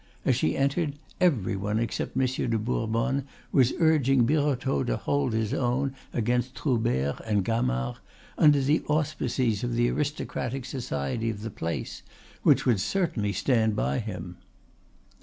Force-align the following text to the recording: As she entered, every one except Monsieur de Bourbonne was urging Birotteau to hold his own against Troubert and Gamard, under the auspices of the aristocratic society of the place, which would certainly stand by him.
As 0.25 0.35
she 0.35 0.57
entered, 0.57 0.93
every 1.19 1.55
one 1.55 1.77
except 1.77 2.15
Monsieur 2.15 2.47
de 2.47 2.57
Bourbonne 2.57 3.27
was 3.51 3.71
urging 3.79 4.25
Birotteau 4.25 4.83
to 4.85 4.97
hold 4.97 5.33
his 5.33 5.53
own 5.53 5.93
against 6.11 6.55
Troubert 6.55 7.21
and 7.23 7.45
Gamard, 7.45 7.97
under 8.35 8.61
the 8.61 8.81
auspices 8.87 9.63
of 9.63 9.75
the 9.75 9.91
aristocratic 9.91 10.65
society 10.65 11.29
of 11.29 11.41
the 11.43 11.51
place, 11.51 12.01
which 12.41 12.65
would 12.65 12.79
certainly 12.79 13.31
stand 13.31 13.75
by 13.75 13.99
him. 13.99 14.37